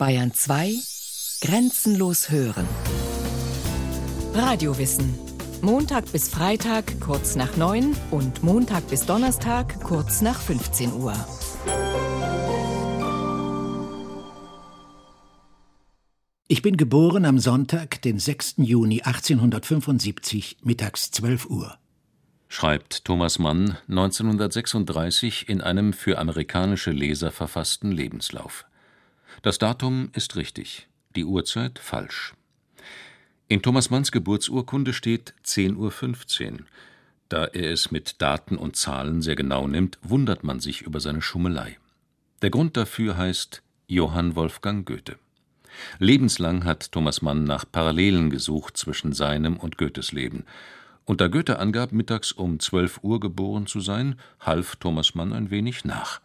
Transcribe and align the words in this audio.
Bayern 0.00 0.32
2 0.32 0.76
Grenzenlos 1.42 2.30
hören. 2.30 2.66
Radiowissen. 4.32 5.14
Montag 5.60 6.10
bis 6.10 6.30
Freitag 6.30 6.98
kurz 7.02 7.36
nach 7.36 7.58
9 7.58 7.94
und 8.10 8.42
Montag 8.42 8.88
bis 8.88 9.04
Donnerstag 9.04 9.78
kurz 9.82 10.22
nach 10.22 10.40
15 10.40 10.94
Uhr. 10.94 11.12
Ich 16.48 16.62
bin 16.62 16.78
geboren 16.78 17.26
am 17.26 17.38
Sonntag, 17.38 18.00
den 18.00 18.18
6. 18.18 18.54
Juni 18.56 19.02
1875, 19.02 20.56
mittags 20.62 21.10
12 21.10 21.50
Uhr. 21.50 21.76
Schreibt 22.48 23.04
Thomas 23.04 23.38
Mann 23.38 23.76
1936 23.86 25.46
in 25.50 25.60
einem 25.60 25.92
für 25.92 26.16
amerikanische 26.16 26.90
Leser 26.90 27.30
verfassten 27.32 27.92
Lebenslauf. 27.92 28.64
Das 29.42 29.58
Datum 29.58 30.10
ist 30.14 30.36
richtig, 30.36 30.88
die 31.16 31.24
Uhrzeit 31.24 31.78
falsch. 31.78 32.34
In 33.48 33.62
Thomas 33.62 33.90
Manns 33.90 34.12
Geburtsurkunde 34.12 34.92
steht 34.92 35.34
10.15 35.44 36.52
Uhr. 36.52 36.58
Da 37.28 37.44
er 37.46 37.72
es 37.72 37.90
mit 37.90 38.20
Daten 38.22 38.56
und 38.56 38.76
Zahlen 38.76 39.22
sehr 39.22 39.36
genau 39.36 39.66
nimmt, 39.66 39.98
wundert 40.02 40.44
man 40.44 40.60
sich 40.60 40.82
über 40.82 41.00
seine 41.00 41.22
Schummelei. 41.22 41.78
Der 42.42 42.50
Grund 42.50 42.76
dafür 42.76 43.16
heißt 43.16 43.62
Johann 43.86 44.36
Wolfgang 44.36 44.86
Goethe. 44.86 45.18
Lebenslang 45.98 46.64
hat 46.64 46.92
Thomas 46.92 47.22
Mann 47.22 47.44
nach 47.44 47.64
Parallelen 47.70 48.30
gesucht 48.30 48.76
zwischen 48.76 49.12
seinem 49.12 49.56
und 49.56 49.78
Goethes 49.78 50.12
Leben. 50.12 50.44
Und 51.04 51.20
da 51.20 51.28
Goethe 51.28 51.58
angab, 51.58 51.92
mittags 51.92 52.32
um 52.32 52.60
12 52.60 53.00
Uhr 53.02 53.20
geboren 53.20 53.66
zu 53.66 53.80
sein, 53.80 54.16
half 54.40 54.76
Thomas 54.76 55.14
Mann 55.14 55.32
ein 55.32 55.50
wenig 55.50 55.84
nach. 55.84 56.20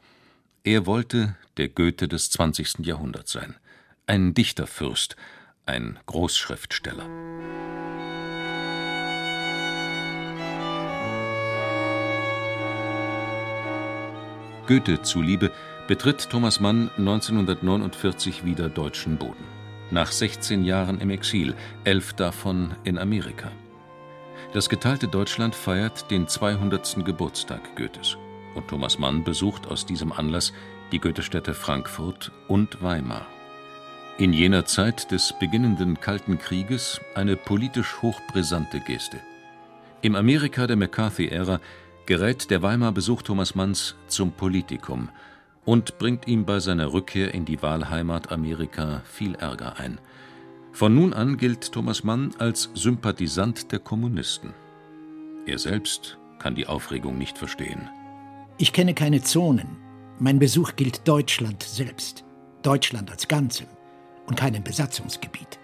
Er 0.67 0.87
wollte 0.87 1.35
der 1.57 1.69
Goethe 1.69 2.07
des 2.07 2.31
20. 2.31 2.87
Jahrhunderts 2.87 3.33
sein. 3.33 3.53
Ein 4.07 4.33
Dichterfürst, 4.33 5.15
ein 5.67 5.99
Großschriftsteller. 6.07 7.05
Goethe 14.65 15.03
zuliebe 15.03 15.51
betritt 15.87 16.31
Thomas 16.31 16.59
Mann 16.59 16.89
1949 16.97 18.43
wieder 18.43 18.67
deutschen 18.67 19.17
Boden. 19.17 19.45
Nach 19.91 20.11
16 20.11 20.63
Jahren 20.63 20.99
im 20.99 21.11
Exil, 21.11 21.53
elf 21.83 22.13
davon 22.13 22.73
in 22.83 22.97
Amerika. 22.97 23.51
Das 24.51 24.67
geteilte 24.67 25.07
Deutschland 25.07 25.53
feiert 25.53 26.09
den 26.09 26.27
200. 26.27 27.05
Geburtstag 27.05 27.75
Goethes. 27.75 28.17
Und 28.55 28.67
Thomas 28.67 28.97
Mann 28.97 29.23
besucht 29.23 29.67
aus 29.67 29.85
diesem 29.85 30.11
Anlass 30.11 30.53
die 30.91 30.99
Goethestädte 30.99 31.53
Frankfurt 31.53 32.31
und 32.47 32.81
Weimar 32.81 33.27
in 34.17 34.31
jener 34.31 34.65
Zeit 34.65 35.11
des 35.11 35.33
beginnenden 35.39 35.99
Kalten 35.99 36.37
Krieges 36.37 37.01
eine 37.15 37.35
politisch 37.35 38.01
hochbrisante 38.01 38.79
Geste. 38.79 39.19
Im 40.01 40.15
Amerika 40.15 40.67
der 40.67 40.77
McCarthy-Ära 40.77 41.59
gerät 42.05 42.49
der 42.49 42.61
Weimar-Besuch 42.61 43.23
Thomas 43.23 43.55
Manns 43.55 43.95
zum 44.07 44.31
Politikum 44.31 45.09
und 45.65 45.97
bringt 45.97 46.27
ihm 46.27 46.45
bei 46.45 46.59
seiner 46.59 46.93
Rückkehr 46.93 47.33
in 47.33 47.43
die 47.43 47.61
Wahlheimat 47.61 48.31
Amerika 48.31 49.01
viel 49.05 49.35
Ärger 49.35 49.79
ein. 49.79 49.99
Von 50.71 50.95
nun 50.95 51.13
an 51.13 51.37
gilt 51.37 51.71
Thomas 51.71 52.03
Mann 52.03 52.33
als 52.37 52.69
Sympathisant 52.73 53.71
der 53.71 53.79
Kommunisten. 53.79 54.53
Er 55.45 55.59
selbst 55.59 56.17
kann 56.39 56.55
die 56.55 56.67
Aufregung 56.67 57.17
nicht 57.17 57.37
verstehen. 57.37 57.89
Ich 58.57 58.71
kenne 58.71 58.93
keine 58.93 59.21
Zonen. 59.21 59.77
Mein 60.17 60.39
Besuch 60.39 60.77
gilt 60.77 61.05
Deutschland 61.05 61.61
selbst. 61.61 62.23
Deutschland 62.61 63.11
als 63.11 63.27
Ganzem 63.27 63.67
und 64.27 64.37
keinem 64.37 64.63
Besatzungsgebiet. 64.63 65.59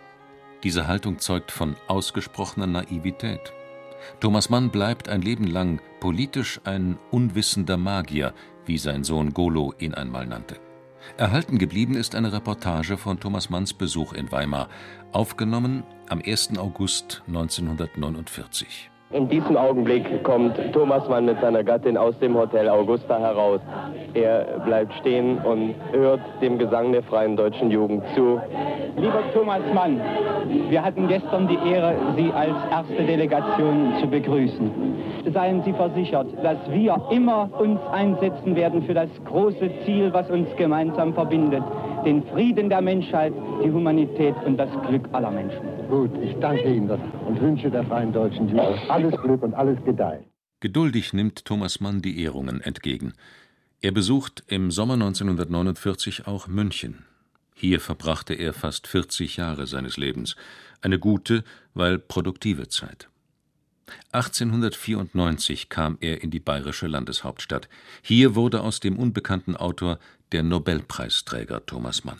Diese 0.63 0.87
Haltung 0.87 1.17
zeugt 1.19 1.51
von 1.51 1.77
ausgesprochener 1.87 2.67
Naivität. 2.67 3.53
Thomas 4.19 4.49
Mann 4.49 4.71
bleibt 4.71 5.07
ein 5.07 5.21
Leben 5.21 5.47
lang 5.47 5.79
politisch 6.01 6.59
ein 6.65 6.99
unwissender 7.11 7.77
Magier, 7.77 8.33
wie 8.65 8.77
sein 8.77 9.05
Sohn 9.05 9.33
Golo 9.33 9.73
ihn 9.79 9.93
einmal 9.93 10.27
nannte. 10.27 10.59
Erhalten 11.17 11.57
geblieben 11.57 11.95
ist 11.95 12.13
eine 12.13 12.33
Reportage 12.33 12.97
von 12.97 13.19
Thomas 13.19 13.49
Manns 13.49 13.73
Besuch 13.73 14.11
in 14.11 14.31
Weimar, 14.33 14.67
aufgenommen 15.13 15.83
am 16.09 16.21
1. 16.23 16.57
August 16.57 17.23
1949. 17.27 18.90
In 19.13 19.27
diesem 19.27 19.57
Augenblick 19.57 20.23
kommt 20.23 20.57
Thomas 20.71 21.07
Mann 21.09 21.25
mit 21.25 21.39
seiner 21.41 21.65
Gattin 21.65 21.97
aus 21.97 22.17
dem 22.19 22.33
Hotel 22.33 22.69
Augusta 22.69 23.19
heraus. 23.19 23.59
Er 24.13 24.45
bleibt 24.63 24.93
stehen 25.01 25.37
und 25.39 25.75
hört 25.91 26.21
dem 26.41 26.57
Gesang 26.57 26.93
der 26.93 27.03
Freien 27.03 27.35
Deutschen 27.35 27.69
Jugend 27.69 28.03
zu. 28.15 28.39
Lieber 28.95 29.21
Thomas 29.33 29.61
Mann, 29.73 29.99
wir 30.69 30.81
hatten 30.81 31.09
gestern 31.09 31.49
die 31.49 31.57
Ehre, 31.69 31.93
Sie 32.15 32.31
als 32.31 32.55
erste 32.71 33.03
Delegation 33.03 33.95
zu 33.99 34.07
begrüßen. 34.07 34.71
Seien 35.33 35.61
Sie 35.63 35.73
versichert, 35.73 36.27
dass 36.41 36.57
wir 36.69 36.95
immer 37.09 37.49
uns 37.59 37.81
einsetzen 37.91 38.55
werden 38.55 38.81
für 38.83 38.93
das 38.93 39.09
große 39.25 39.69
Ziel, 39.85 40.13
was 40.13 40.29
uns 40.29 40.47
gemeinsam 40.55 41.13
verbindet. 41.13 41.63
Den 42.05 42.23
Frieden 42.27 42.69
der 42.69 42.81
Menschheit, 42.81 43.31
die 43.63 43.71
Humanität 43.71 44.35
und 44.45 44.57
das 44.57 44.69
Glück 44.87 45.07
aller 45.11 45.29
Menschen. 45.29 45.61
Gut, 45.87 46.11
ich 46.23 46.33
danke 46.39 46.73
Ihnen 46.73 46.89
und 46.89 47.39
wünsche 47.39 47.69
der 47.69 47.83
Freien 47.83 48.11
Deutschen 48.11 48.49
Jugend 48.49 48.89
alles 48.89 49.21
Glück 49.21 49.43
und 49.43 49.53
alles 49.53 49.77
Gedeihen. 49.85 50.25
Geduldig 50.61 51.13
nimmt 51.13 51.45
Thomas 51.45 51.79
Mann 51.79 52.01
die 52.01 52.21
Ehrungen 52.23 52.59
entgegen. 52.61 53.13
Er 53.81 53.91
besucht 53.91 54.43
im 54.47 54.71
Sommer 54.71 54.93
1949 54.93 56.27
auch 56.27 56.47
München. 56.47 57.05
Hier 57.53 57.79
verbrachte 57.79 58.33
er 58.33 58.53
fast 58.53 58.87
40 58.87 59.37
Jahre 59.37 59.67
seines 59.67 59.97
Lebens, 59.97 60.35
eine 60.81 60.97
gute, 60.97 61.43
weil 61.75 61.99
produktive 61.99 62.67
Zeit. 62.67 63.09
1894 64.11 65.69
kam 65.69 65.97
er 65.99 66.23
in 66.23 66.31
die 66.31 66.39
bayerische 66.39 66.87
Landeshauptstadt. 66.87 67.69
Hier 68.01 68.35
wurde 68.35 68.61
aus 68.61 68.79
dem 68.79 68.97
unbekannten 68.97 69.55
Autor 69.55 69.99
der 70.31 70.43
Nobelpreisträger 70.43 71.65
Thomas 71.65 72.03
Mann. 72.03 72.19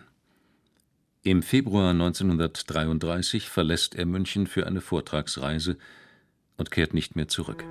Im 1.24 1.44
Februar 1.44 1.92
1933 1.92 3.48
verlässt 3.48 3.96
er 3.96 4.06
München 4.06 4.48
für 4.48 4.66
eine 4.66 4.82
Vortragsreise 4.82 5.78
und 6.58 6.72
kehrt 6.72 6.94
nicht 6.94 7.16
mehr 7.16 7.28
zurück. 7.28 7.64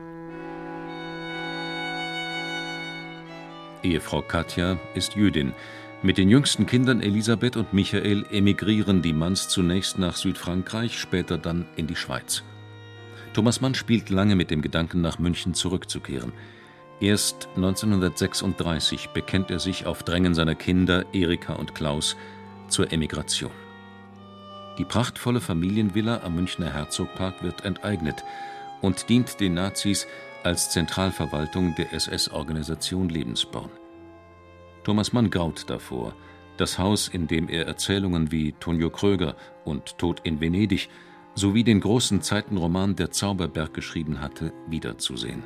Ehefrau 3.83 4.23
Katja 4.23 4.79
ist 4.95 5.15
Jüdin. 5.17 5.53
Mit 6.03 6.17
den 6.17 6.31
jüngsten 6.31 6.67
Kindern 6.67 7.03
Elisabeth 7.03 7.57
und 7.57 7.73
Michael 7.73 8.25
emigrieren 8.31 9.03
die 9.03 9.13
Manns 9.13 9.49
zunächst 9.49 9.99
nach 9.99 10.17
Südfrankreich, 10.17 10.99
später 10.99 11.37
dann 11.37 11.67
in 11.77 11.87
die 11.87 11.97
Schweiz. 11.97 12.43
Thomas 13.33 13.61
Mann 13.61 13.75
spielt 13.75 14.11
lange 14.11 14.37
mit 14.37 14.51
dem 14.51 14.63
Gedanken, 14.63 15.01
nach 15.01 15.19
München 15.19 15.55
zurückzukehren. 15.55 16.33
Erst 17.01 17.49
1936 17.57 19.09
bekennt 19.09 19.51
er 19.51 19.59
sich 19.59 19.87
auf 19.87 20.03
Drängen 20.03 20.35
seiner 20.35 20.55
Kinder 20.55 21.07
Erika 21.15 21.55
und 21.55 21.75
Klaus 21.75 22.15
zur 22.69 22.93
Emigration. 22.93 23.51
Die 24.77 24.85
prachtvolle 24.85 25.41
Familienvilla 25.41 26.21
am 26.23 26.37
Münchner 26.37 26.73
Herzogpark 26.73 27.43
wird 27.43 27.65
enteignet 27.65 28.23
und 28.83 29.09
dient 29.09 29.41
den 29.41 29.55
Nazis 29.55 30.07
als 30.43 30.71
Zentralverwaltung 30.71 31.75
der 31.75 31.93
SS-Organisation 31.95 33.09
Lebensborn. 33.09 33.71
Thomas 34.85 35.15
Mann 35.15 35.31
graut 35.31 35.69
davor, 35.69 36.15
das 36.59 36.79
Haus, 36.79 37.09
in 37.09 37.27
dem 37.27 37.49
er 37.49 37.67
Erzählungen 37.67 38.31
wie 38.31 38.53
Tonio 38.53 38.91
Kröger 38.91 39.37
und 39.65 39.97
Tod 39.97 40.21
in 40.25 40.41
Venedig 40.41 40.91
sowie 41.35 41.65
den 41.65 41.81
großen 41.81 42.21
Zeitenroman 42.21 42.97
Der 42.97 43.11
Zauberberg 43.11 43.73
geschrieben 43.73 44.21
hatte, 44.21 44.53
wiederzusehen. 44.69 45.45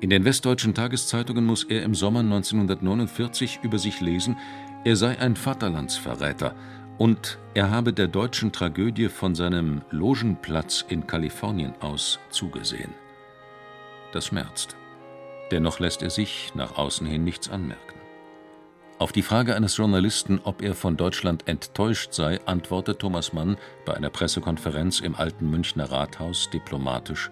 In 0.00 0.10
den 0.10 0.24
westdeutschen 0.24 0.74
Tageszeitungen 0.74 1.44
muss 1.44 1.64
er 1.64 1.82
im 1.82 1.94
Sommer 1.94 2.20
1949 2.20 3.60
über 3.62 3.78
sich 3.78 4.00
lesen, 4.00 4.36
er 4.84 4.94
sei 4.94 5.18
ein 5.18 5.34
Vaterlandsverräter 5.34 6.54
und 6.98 7.38
er 7.54 7.70
habe 7.70 7.92
der 7.92 8.06
deutschen 8.06 8.52
Tragödie 8.52 9.08
von 9.08 9.34
seinem 9.34 9.82
Logenplatz 9.90 10.84
in 10.88 11.06
Kalifornien 11.06 11.74
aus 11.80 12.20
zugesehen. 12.30 12.94
Das 14.12 14.26
schmerzt. 14.26 14.76
Dennoch 15.50 15.80
lässt 15.80 16.02
er 16.02 16.10
sich 16.10 16.52
nach 16.54 16.78
außen 16.78 17.06
hin 17.06 17.24
nichts 17.24 17.48
anmerken. 17.48 17.98
Auf 18.98 19.12
die 19.12 19.22
Frage 19.22 19.56
eines 19.56 19.76
Journalisten, 19.76 20.40
ob 20.44 20.62
er 20.62 20.74
von 20.74 20.96
Deutschland 20.96 21.46
enttäuscht 21.46 22.12
sei, 22.12 22.40
antwortet 22.46 23.00
Thomas 23.00 23.32
Mann 23.32 23.56
bei 23.84 23.94
einer 23.94 24.10
Pressekonferenz 24.10 25.00
im 25.00 25.14
alten 25.14 25.50
Münchner 25.50 25.90
Rathaus 25.90 26.50
diplomatisch: 26.50 27.30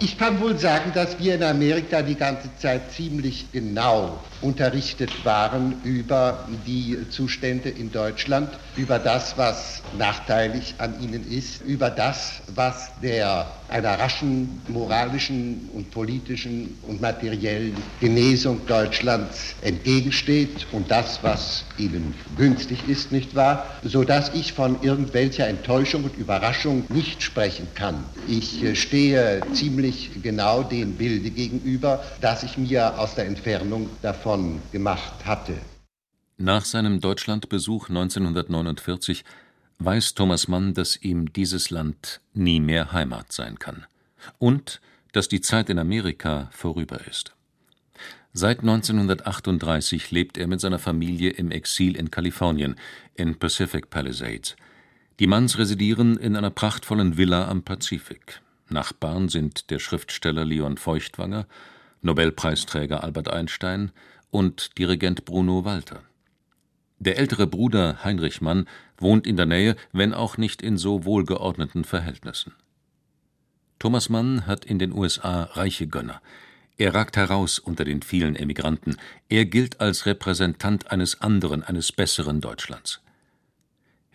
Ich 0.00 0.16
kann 0.16 0.40
wohl 0.40 0.56
sagen, 0.56 0.92
dass 0.94 1.18
wir 1.18 1.34
in 1.34 1.42
Amerika 1.42 2.02
die 2.02 2.14
ganze 2.14 2.54
Zeit 2.56 2.92
ziemlich 2.92 3.50
genau 3.50 4.20
unterrichtet 4.40 5.10
waren 5.24 5.74
über 5.82 6.46
die 6.64 6.96
Zustände 7.10 7.68
in 7.68 7.90
Deutschland, 7.90 8.48
über 8.76 9.00
das, 9.00 9.36
was 9.36 9.82
nachteilig 9.96 10.76
an 10.78 10.94
ihnen 11.02 11.28
ist, 11.28 11.62
über 11.62 11.90
das, 11.90 12.40
was 12.54 12.90
der 13.02 13.46
einer 13.68 13.98
raschen 13.98 14.62
moralischen 14.68 15.68
und 15.74 15.90
politischen 15.90 16.78
und 16.86 17.00
materiellen 17.00 17.82
Genesung 18.00 18.60
Deutschlands 18.66 19.56
entgegensteht 19.62 20.66
und 20.72 20.90
das, 20.90 21.18
was 21.22 21.64
ihnen 21.76 22.14
günstig 22.36 22.88
ist, 22.88 23.10
nicht 23.10 23.34
wahr? 23.34 23.66
So 23.82 24.04
dass 24.04 24.32
ich 24.32 24.52
von 24.52 24.80
irgendwelcher 24.82 25.48
Enttäuschung 25.48 26.04
und 26.04 26.16
Überraschung 26.16 26.84
nicht 26.88 27.22
sprechen 27.22 27.66
kann. 27.74 28.04
Ich 28.28 28.62
äh, 28.62 28.74
stehe 28.74 29.42
ziemlich 29.52 29.87
genau 30.22 30.62
dem 30.62 30.94
Bilde 30.94 31.30
gegenüber, 31.30 32.02
das 32.20 32.42
ich 32.42 32.58
mir 32.58 32.98
aus 32.98 33.14
der 33.14 33.26
Entfernung 33.26 33.88
davon 34.02 34.60
gemacht 34.72 35.24
hatte. 35.24 35.54
Nach 36.36 36.64
seinem 36.64 37.00
Deutschlandbesuch 37.00 37.88
1949 37.88 39.24
weiß 39.78 40.14
Thomas 40.14 40.48
Mann, 40.48 40.74
dass 40.74 40.96
ihm 40.96 41.32
dieses 41.32 41.70
Land 41.70 42.20
nie 42.32 42.60
mehr 42.60 42.92
Heimat 42.92 43.32
sein 43.32 43.58
kann 43.58 43.86
und 44.38 44.80
dass 45.12 45.28
die 45.28 45.40
Zeit 45.40 45.70
in 45.70 45.78
Amerika 45.78 46.48
vorüber 46.52 47.06
ist. 47.06 47.34
Seit 48.32 48.60
1938 48.60 50.10
lebt 50.10 50.38
er 50.38 50.46
mit 50.46 50.60
seiner 50.60 50.78
Familie 50.78 51.30
im 51.30 51.50
Exil 51.50 51.96
in 51.96 52.10
Kalifornien, 52.10 52.76
in 53.14 53.38
Pacific 53.38 53.90
Palisades. 53.90 54.54
Die 55.18 55.26
Manns 55.26 55.58
residieren 55.58 56.16
in 56.16 56.36
einer 56.36 56.50
prachtvollen 56.50 57.16
Villa 57.16 57.48
am 57.48 57.62
Pazifik. 57.62 58.40
Nachbarn 58.70 59.28
sind 59.28 59.70
der 59.70 59.78
Schriftsteller 59.78 60.44
Leon 60.44 60.76
Feuchtwanger, 60.76 61.46
Nobelpreisträger 62.02 63.02
Albert 63.02 63.28
Einstein 63.28 63.92
und 64.30 64.78
Dirigent 64.78 65.24
Bruno 65.24 65.64
Walter. 65.64 66.02
Der 66.98 67.18
ältere 67.18 67.46
Bruder 67.46 68.04
Heinrich 68.04 68.40
Mann 68.40 68.66
wohnt 68.96 69.26
in 69.26 69.36
der 69.36 69.46
Nähe, 69.46 69.76
wenn 69.92 70.12
auch 70.12 70.36
nicht 70.36 70.62
in 70.62 70.76
so 70.76 71.04
wohlgeordneten 71.04 71.84
Verhältnissen. 71.84 72.54
Thomas 73.78 74.08
Mann 74.08 74.46
hat 74.46 74.64
in 74.64 74.78
den 74.80 74.92
USA 74.92 75.44
reiche 75.44 75.86
Gönner. 75.86 76.20
Er 76.76 76.94
ragt 76.94 77.16
heraus 77.16 77.58
unter 77.58 77.84
den 77.84 78.02
vielen 78.02 78.34
Emigranten. 78.34 78.96
Er 79.28 79.44
gilt 79.44 79.80
als 79.80 80.06
Repräsentant 80.06 80.90
eines 80.90 81.20
anderen, 81.20 81.62
eines 81.62 81.92
besseren 81.92 82.40
Deutschlands. 82.40 83.00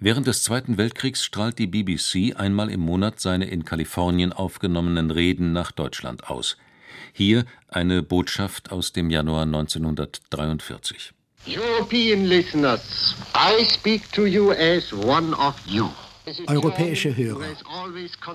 Während 0.04 0.28
des 0.28 0.44
Zweiten 0.44 0.78
Weltkriegs 0.78 1.24
strahlt 1.24 1.60
die 1.60 1.66
BBC 1.66 2.38
einmal 2.38 2.70
im 2.70 2.82
Monat 2.82 3.22
seine 3.22 3.46
in 3.46 3.64
Kalifornien 3.64 4.34
aufgenommenen 4.34 5.12
Reden 5.12 5.54
nach 5.54 5.72
Deutschland 5.72 6.30
aus. 6.30 6.58
Hier 7.14 7.46
eine 7.70 8.04
Botschaft 8.04 8.74
aus 8.74 8.92
dem 8.92 9.10
Januar 9.10 9.44
1943. 9.44 11.14
European 11.48 12.26
listeners, 12.26 13.16
I 13.34 13.64
speak 13.64 14.12
to 14.12 14.26
you 14.26 14.52
as 14.52 14.92
one 14.92 15.34
of 15.38 15.56
you. 15.68 15.88
Europäische 16.48 17.16
Hörer, 17.16 17.56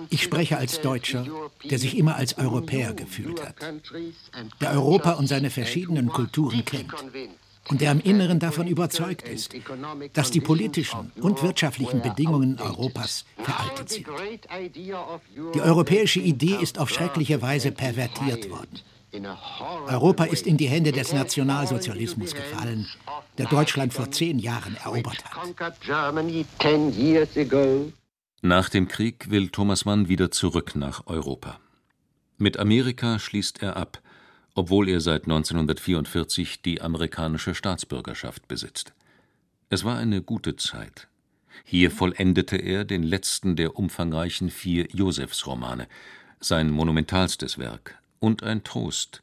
ich 0.09 0.23
spreche 0.23 0.57
als 0.57 0.81
Deutscher, 0.81 1.27
der 1.71 1.79
sich 1.79 1.99
immer 1.99 2.17
als 2.17 2.39
Europäer 2.39 2.95
gefühlt 2.95 3.43
hat, 3.43 3.57
der 4.63 4.73
Europa 4.73 5.13
und 5.13 5.27
seine 5.27 5.51
verschiedenen 5.51 6.09
Kulturen 6.09 6.65
kennt 6.65 6.95
und 7.69 7.81
der 7.81 7.93
im 7.93 8.01
Inneren 8.01 8.39
davon 8.39 8.67
überzeugt 8.67 9.29
ist, 9.29 9.55
dass 10.15 10.31
die 10.31 10.41
politischen 10.41 11.13
und 11.21 11.43
wirtschaftlichen 11.43 12.03
Bedingungen 12.03 12.59
Europas 12.59 13.25
veraltet 13.37 13.91
sind. 13.91 14.07
Die 15.55 15.61
europäische 15.61 16.21
Idee 16.21 16.57
ist 16.61 16.79
auf 16.79 16.91
schreckliche 16.91 17.43
Weise 17.43 17.73
pervertiert 17.73 18.51
worden. 18.51 18.81
Europa 19.87 20.25
ist 20.25 20.47
in 20.47 20.57
die 20.57 20.69
Hände 20.69 20.93
des 20.93 21.13
Nationalsozialismus 21.13 22.35
gefallen, 22.35 22.87
der 23.39 23.47
Deutschland 23.47 23.95
vor 23.95 24.11
zehn 24.11 24.39
Jahren 24.39 24.77
erobert 24.77 25.25
hat. 25.25 25.39
Nach 28.43 28.69
dem 28.69 28.87
Krieg 28.87 29.31
will 29.31 29.49
Thomas 29.49 29.85
Mann 29.85 30.09
wieder 30.09 30.31
zurück 30.31 30.77
nach 30.77 31.07
Europa. 31.07 31.59
Mit 32.37 32.59
Amerika 32.59 33.19
schließt 33.19 33.63
er 33.63 33.77
ab, 33.77 34.01
obwohl 34.55 34.89
er 34.89 35.01
seit 35.01 35.25
1944 35.25 36.63
die 36.63 36.81
amerikanische 36.81 37.55
Staatsbürgerschaft 37.55 38.49
besitzt. 38.49 38.93
Es 39.71 39.85
war 39.85 39.99
eine 39.99 40.23
gute 40.23 40.57
Zeit. 40.57 41.09
Hier 41.65 41.91
vollendete 41.91 42.57
er 42.57 42.85
den 42.85 43.03
letzten 43.03 43.57
der 43.57 43.77
umfangreichen 43.77 44.51
vier 44.51 44.89
Josefsromane, 44.91 45.89
sein 46.41 46.71
monumentalstes 46.71 47.59
Werk, 47.59 47.99
und 48.21 48.43
ein 48.43 48.65
Trost, 48.65 49.23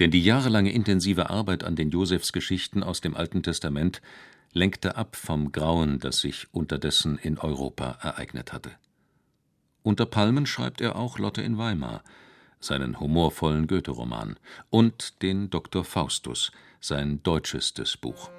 denn 0.00 0.10
die 0.10 0.22
jahrelange 0.22 0.72
intensive 0.72 1.30
Arbeit 1.30 1.62
an 1.62 1.76
den 1.76 1.90
Josefsgeschichten 1.90 2.82
aus 2.82 3.00
dem 3.00 3.14
Alten 3.14 3.42
Testament 3.42 4.02
lenkte 4.52 4.96
ab 4.96 5.16
vom 5.16 5.52
Grauen, 5.52 5.98
das 5.98 6.20
sich 6.20 6.46
unterdessen 6.52 7.18
in 7.18 7.38
Europa 7.38 7.98
ereignet 8.00 8.52
hatte. 8.52 8.70
Unter 9.82 10.06
Palmen 10.06 10.46
schreibt 10.46 10.80
er 10.80 10.96
auch 10.96 11.18
Lotte 11.18 11.42
in 11.42 11.58
Weimar, 11.58 12.02
seinen 12.64 13.00
humorvollen 13.00 13.66
Goethe-Roman, 13.66 14.36
und 14.70 15.22
den 15.22 15.50
Dr. 15.50 15.84
Faustus, 15.84 16.52
sein 16.80 17.22
deutschestes 17.22 17.96
Buch. 17.96 18.30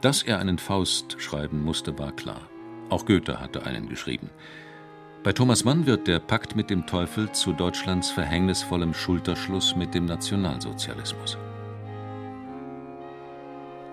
Dass 0.00 0.22
er 0.22 0.38
einen 0.38 0.58
Faust 0.58 1.20
schreiben 1.20 1.64
musste, 1.64 1.98
war 1.98 2.12
klar. 2.12 2.42
Auch 2.88 3.04
Goethe 3.04 3.40
hatte 3.40 3.66
einen 3.66 3.88
geschrieben. 3.88 4.30
Bei 5.24 5.32
Thomas 5.32 5.64
Mann 5.64 5.86
wird 5.86 6.06
der 6.06 6.20
Pakt 6.20 6.54
mit 6.54 6.70
dem 6.70 6.86
Teufel 6.86 7.32
zu 7.32 7.52
Deutschlands 7.52 8.10
verhängnisvollem 8.10 8.94
Schulterschluss 8.94 9.74
mit 9.74 9.92
dem 9.92 10.04
Nationalsozialismus. 10.04 11.36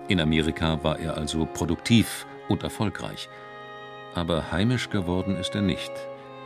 In 0.08 0.20
Amerika 0.20 0.82
war 0.84 1.00
er 1.00 1.16
also 1.16 1.44
produktiv 1.44 2.26
und 2.48 2.62
erfolgreich. 2.62 3.28
Aber 4.14 4.52
heimisch 4.52 4.88
geworden 4.88 5.36
ist 5.36 5.56
er 5.56 5.62
nicht, 5.62 5.90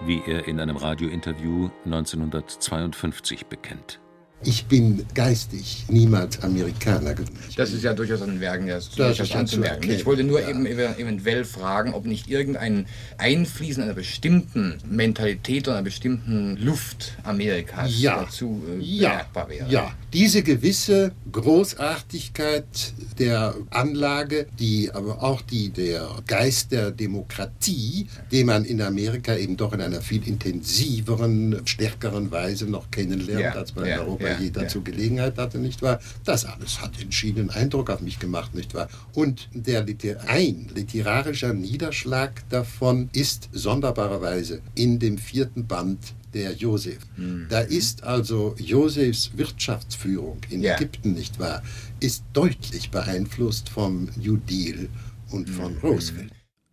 wie 0.04 0.22
er 0.26 0.48
in 0.48 0.60
einem 0.60 0.76
Radiointerview 0.76 1.70
1952 1.84 3.46
bekennt. 3.46 3.99
Ich 4.42 4.64
bin 4.64 5.04
geistig 5.14 5.84
niemals 5.88 6.42
Amerikaner 6.42 7.12
gewesen. 7.12 7.34
Das 7.56 7.72
ist 7.72 7.84
ja 7.84 7.92
durchaus 7.92 8.22
an 8.22 8.30
den 8.30 8.40
Werken 8.40 8.66
ja 8.66 8.78
durchaus 8.96 9.32
anzumerken. 9.32 9.90
Ich 9.90 10.06
wollte 10.06 10.24
nur 10.24 10.40
ja. 10.40 10.48
eben 10.48 10.64
eventuell 10.64 11.44
fragen, 11.44 11.92
ob 11.92 12.06
nicht 12.06 12.28
irgendein 12.30 12.86
Einfließen 13.18 13.82
einer 13.82 13.92
bestimmten 13.92 14.78
Mentalität 14.88 15.68
oder 15.68 15.76
einer 15.76 15.84
bestimmten 15.84 16.56
Luft 16.56 17.18
Amerikas 17.22 18.00
ja. 18.00 18.24
dazu 18.24 18.62
äh, 18.66 18.82
ja. 18.82 19.26
wäre. 19.46 19.70
Ja, 19.70 19.92
diese 20.14 20.42
gewisse 20.42 21.12
Großartigkeit 21.30 22.94
der 23.18 23.54
Anlage, 23.68 24.46
die 24.58 24.90
aber 24.90 25.22
auch 25.22 25.42
die 25.42 25.68
der 25.68 26.08
Geist 26.26 26.72
der 26.72 26.90
Demokratie, 26.92 28.06
den 28.32 28.46
man 28.46 28.64
in 28.64 28.80
Amerika 28.80 29.36
eben 29.36 29.58
doch 29.58 29.74
in 29.74 29.82
einer 29.82 30.00
viel 30.00 30.26
intensiveren, 30.26 31.60
stärkeren 31.66 32.30
Weise 32.30 32.64
noch 32.66 32.90
kennenlernt, 32.90 33.40
ja. 33.40 33.52
als 33.52 33.74
man 33.74 33.84
in 33.84 33.98
Europa 33.98 34.29
ja, 34.32 34.38
je 34.40 34.50
dazu 34.50 34.78
ja. 34.78 34.84
Gelegenheit 34.84 35.38
hatte, 35.38 35.58
nicht 35.58 35.82
wahr? 35.82 36.00
Das 36.24 36.44
alles 36.44 36.80
hat 36.80 37.00
entschiedenen 37.00 37.50
Eindruck 37.50 37.90
auf 37.90 38.00
mich 38.00 38.18
gemacht, 38.18 38.54
nicht 38.54 38.74
wahr? 38.74 38.88
Und 39.14 39.48
der 39.52 39.84
Liter 39.84 40.16
ein 40.26 40.68
literarischer 40.74 41.52
Niederschlag 41.52 42.48
davon 42.48 43.10
ist 43.12 43.48
sonderbarerweise 43.52 44.60
in 44.74 44.98
dem 44.98 45.18
vierten 45.18 45.66
Band 45.66 46.14
der 46.34 46.52
Josef. 46.54 46.98
Mhm. 47.16 47.46
Da 47.48 47.60
ist 47.60 48.04
also 48.04 48.54
Josefs 48.58 49.32
Wirtschaftsführung 49.36 50.38
in 50.48 50.62
ja. 50.62 50.76
Ägypten, 50.76 51.12
nicht 51.12 51.38
wahr, 51.38 51.62
ist 52.00 52.24
deutlich 52.32 52.90
beeinflusst 52.90 53.68
vom 53.68 54.08
New 54.16 54.36
Deal 54.36 54.88
und 55.30 55.48
von 55.48 55.74
mhm. 55.74 55.80
Roosevelt. 55.80 56.32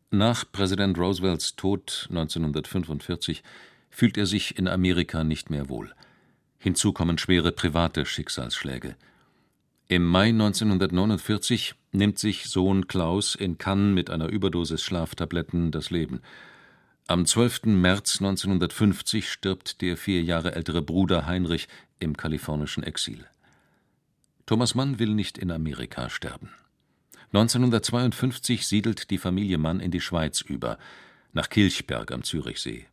Nach 0.10 0.46
Präsident 0.52 0.98
Roosevelts 0.98 1.56
Tod 1.56 2.08
1945 2.10 3.44
fühlt 3.90 4.18
er 4.18 4.26
sich 4.26 4.58
in 4.58 4.68
Amerika 4.68 5.24
nicht 5.24 5.50
mehr 5.50 5.70
wohl. 5.70 5.92
Hinzu 6.60 6.92
kommen 6.94 7.18
schwere 7.18 7.52
private 7.52 8.06
Schicksalsschläge. 8.06 8.96
Im 9.90 10.06
Mai 10.06 10.30
1949 10.30 11.76
nimmt 11.94 12.20
sich 12.20 12.46
Sohn 12.46 12.88
Klaus 12.88 13.36
in 13.36 13.58
Cannes 13.58 13.96
mit 13.96 14.10
einer 14.10 14.28
Überdosis 14.28 14.82
Schlaftabletten 14.82 15.72
das 15.72 15.92
Leben. 15.92 16.22
Am 17.08 17.26
12. 17.26 17.68
März 17.68 18.18
1950 18.20 19.32
stirbt 19.32 19.82
der 19.82 19.96
vier 19.96 20.22
Jahre 20.22 20.56
ältere 20.56 20.82
Bruder 20.82 21.26
Heinrich 21.26 21.70
im 22.00 22.18
kalifornischen 22.18 22.84
Exil. 22.84 23.26
Thomas 24.46 24.76
Mann 24.76 25.00
will 25.00 25.14
nicht 25.14 25.38
in 25.38 25.52
Amerika 25.52 26.10
sterben. 26.10 26.50
1952 27.34 28.68
siedelt 28.68 29.10
die 29.10 29.18
Familie 29.18 29.58
Mann 29.58 29.80
in 29.80 29.92
die 29.92 30.02
Schweiz 30.02 30.42
über, 30.42 30.78
nach 31.34 31.50
Kilchberg 31.50 32.12
am 32.12 32.24
Zürichsee. 32.24 32.88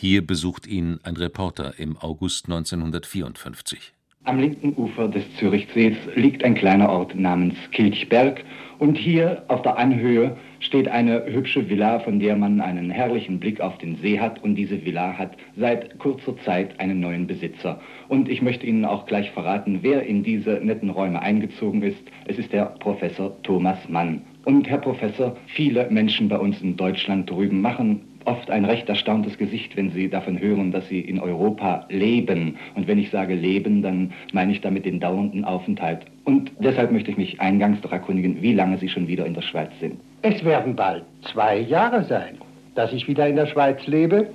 Hier 0.00 0.24
besucht 0.24 0.68
ihn 0.68 1.00
ein 1.02 1.16
Reporter 1.16 1.74
im 1.76 1.96
August 1.96 2.46
1954. 2.46 3.94
Am 4.22 4.38
linken 4.38 4.72
Ufer 4.76 5.08
des 5.08 5.24
Zürichsees 5.40 5.96
liegt 6.14 6.44
ein 6.44 6.54
kleiner 6.54 6.88
Ort 6.88 7.16
namens 7.16 7.56
Kilchberg 7.72 8.44
und 8.78 8.96
hier 8.96 9.42
auf 9.48 9.62
der 9.62 9.76
Anhöhe 9.76 10.36
steht 10.60 10.86
eine 10.86 11.24
hübsche 11.26 11.68
Villa, 11.68 11.98
von 11.98 12.20
der 12.20 12.36
man 12.36 12.60
einen 12.60 12.92
herrlichen 12.92 13.40
Blick 13.40 13.60
auf 13.60 13.76
den 13.78 13.96
See 13.96 14.20
hat. 14.20 14.40
Und 14.40 14.54
diese 14.54 14.84
Villa 14.84 15.18
hat 15.18 15.36
seit 15.56 15.98
kurzer 15.98 16.36
Zeit 16.44 16.78
einen 16.78 17.00
neuen 17.00 17.26
Besitzer. 17.26 17.80
Und 18.08 18.28
ich 18.28 18.40
möchte 18.40 18.66
Ihnen 18.66 18.84
auch 18.84 19.04
gleich 19.04 19.32
verraten, 19.32 19.80
wer 19.82 20.04
in 20.04 20.22
diese 20.22 20.60
netten 20.62 20.90
Räume 20.90 21.20
eingezogen 21.20 21.82
ist. 21.82 22.04
Es 22.26 22.38
ist 22.38 22.52
der 22.52 22.66
Professor 22.66 23.36
Thomas 23.42 23.88
Mann. 23.88 24.22
Und 24.44 24.68
Herr 24.68 24.78
Professor, 24.78 25.36
viele 25.48 25.90
Menschen 25.90 26.28
bei 26.28 26.38
uns 26.38 26.62
in 26.62 26.76
Deutschland 26.76 27.28
drüben 27.28 27.60
machen 27.60 28.07
oft 28.28 28.50
ein 28.50 28.64
recht 28.64 28.88
erstauntes 28.88 29.38
Gesicht, 29.38 29.76
wenn 29.76 29.90
sie 29.90 30.08
davon 30.08 30.38
hören, 30.38 30.70
dass 30.70 30.86
sie 30.88 31.00
in 31.00 31.18
Europa 31.18 31.86
leben. 31.88 32.58
Und 32.74 32.86
wenn 32.86 32.98
ich 32.98 33.10
sage 33.10 33.34
leben, 33.34 33.82
dann 33.82 34.12
meine 34.32 34.52
ich 34.52 34.60
damit 34.60 34.84
den 34.84 35.00
dauernden 35.00 35.44
Aufenthalt. 35.44 36.00
Und 36.24 36.52
deshalb 36.60 36.92
möchte 36.92 37.10
ich 37.10 37.16
mich 37.16 37.40
eingangs 37.40 37.80
doch 37.80 37.92
erkundigen, 37.92 38.42
wie 38.42 38.52
lange 38.52 38.76
Sie 38.76 38.88
schon 38.88 39.08
wieder 39.08 39.24
in 39.24 39.34
der 39.34 39.42
Schweiz 39.42 39.70
sind. 39.80 39.98
Es 40.22 40.44
werden 40.44 40.76
bald 40.76 41.04
zwei 41.32 41.58
Jahre 41.58 42.04
sein, 42.04 42.36
dass 42.74 42.92
ich 42.92 43.08
wieder 43.08 43.26
in 43.26 43.36
der 43.36 43.46
Schweiz 43.46 43.86
lebe, 43.86 44.28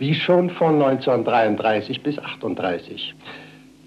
wie 0.00 0.14
schon 0.14 0.50
von 0.50 0.74
1933 0.82 2.02
bis 2.02 2.18
1938. 2.18 3.14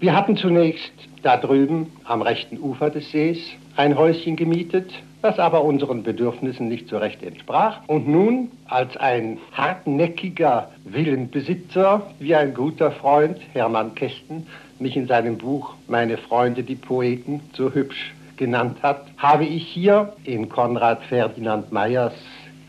Wir 0.00 0.16
hatten 0.16 0.36
zunächst 0.36 0.92
da 1.22 1.36
drüben 1.36 1.86
am 2.04 2.22
rechten 2.22 2.58
Ufer 2.58 2.90
des 2.90 3.10
Sees 3.12 3.38
ein 3.76 3.96
Häuschen 3.96 4.36
gemietet, 4.36 4.92
das 5.22 5.38
aber 5.38 5.64
unseren 5.64 6.02
Bedürfnissen 6.02 6.68
nicht 6.68 6.88
so 6.88 6.98
recht 6.98 7.22
entsprach. 7.22 7.80
Und 7.86 8.08
nun, 8.08 8.50
als 8.66 8.96
ein 8.96 9.38
hartnäckiger 9.52 10.70
Villenbesitzer, 10.84 12.02
wie 12.18 12.34
ein 12.34 12.52
guter 12.52 12.90
Freund, 12.90 13.38
Hermann 13.52 13.94
Kästen, 13.94 14.46
mich 14.78 14.96
in 14.96 15.06
seinem 15.06 15.38
Buch 15.38 15.74
Meine 15.86 16.18
Freunde, 16.18 16.62
die 16.64 16.74
Poeten, 16.74 17.40
so 17.54 17.72
hübsch 17.72 18.12
genannt 18.36 18.78
hat, 18.82 19.06
habe 19.16 19.44
ich 19.44 19.66
hier 19.66 20.12
in 20.24 20.48
Konrad 20.48 21.02
Ferdinand 21.04 21.70
Meyers 21.72 22.14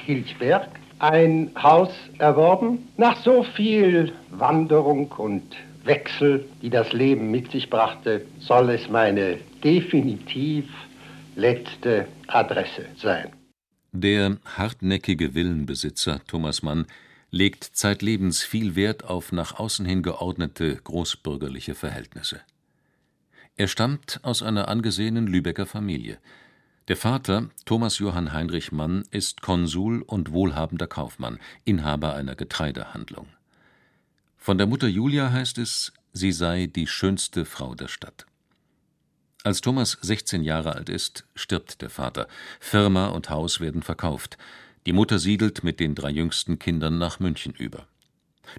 Kilchberg 0.06 0.70
ein 1.00 1.52
Haus 1.62 1.90
erworben. 2.20 2.88
Nach 2.98 3.18
so 3.18 3.44
viel 3.44 4.14
Wanderung 4.30 5.12
und 5.18 5.44
Wechsel, 5.84 6.46
die 6.62 6.70
das 6.70 6.94
Leben 6.94 7.32
mit 7.32 7.52
sich 7.52 7.70
brachte, 7.70 8.22
soll 8.40 8.70
es 8.70 8.88
meine 8.90 9.38
definitiv 9.64 10.66
letzte 11.36 12.06
Adresse 12.34 12.88
sein. 12.96 13.34
Der 13.92 14.38
hartnäckige 14.44 15.36
Villenbesitzer 15.36 16.22
Thomas 16.26 16.64
Mann 16.64 16.88
legt 17.30 17.64
zeitlebens 17.64 18.42
viel 18.42 18.76
Wert 18.76 19.04
auf 19.04 19.32
nach 19.32 19.60
außen 19.60 19.86
hin 19.86 20.04
geordnete 20.04 20.76
großbürgerliche 20.76 21.76
Verhältnisse. 21.76 22.42
Er 23.56 23.68
stammt 23.68 24.20
aus 24.24 24.42
einer 24.42 24.68
angesehenen 24.68 25.28
Lübecker 25.28 25.68
Familie. 25.68 26.18
Der 26.88 26.98
Vater, 26.98 27.50
Thomas 27.66 28.00
Johann 28.00 28.34
Heinrich 28.34 28.72
Mann, 28.72 29.04
ist 29.12 29.42
Konsul 29.42 30.02
und 30.02 30.32
wohlhabender 30.32 30.88
Kaufmann, 30.88 31.40
Inhaber 31.64 32.16
einer 32.16 32.36
Getreidehandlung. 32.36 33.28
Von 34.38 34.58
der 34.58 34.68
Mutter 34.68 34.88
Julia 34.88 35.32
heißt 35.32 35.60
es, 35.60 35.94
sie 36.14 36.32
sei 36.32 36.66
die 36.66 36.88
schönste 36.88 37.46
Frau 37.46 37.76
der 37.76 37.88
Stadt. 37.88 38.26
Als 39.46 39.60
Thomas 39.60 39.98
16 40.02 40.42
Jahre 40.44 40.74
alt 40.74 40.88
ist, 40.88 41.26
stirbt 41.36 41.82
der 41.82 41.90
Vater. 41.90 42.30
Firma 42.62 43.08
und 43.08 43.30
Haus 43.30 43.60
werden 43.60 43.84
verkauft. 43.84 44.38
Die 44.86 44.94
Mutter 44.94 45.20
siedelt 45.20 45.66
mit 45.66 45.82
den 45.82 45.96
drei 45.96 46.12
jüngsten 46.12 46.60
Kindern 46.60 46.98
nach 46.98 47.20
München 47.20 47.54
über. 47.54 47.86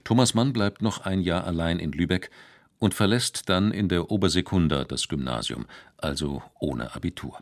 Thomas 0.04 0.34
Mann 0.34 0.52
bleibt 0.52 0.82
noch 0.82 1.00
ein 1.00 1.22
Jahr 1.22 1.46
allein 1.46 1.78
in 1.78 1.92
Lübeck 1.92 2.30
und 2.78 2.92
verlässt 2.92 3.48
dann 3.48 3.72
in 3.72 3.88
der 3.88 4.10
Obersekunda 4.10 4.84
das 4.84 5.08
Gymnasium, 5.08 5.64
also 5.96 6.42
ohne 6.60 6.94
Abitur. 6.94 7.38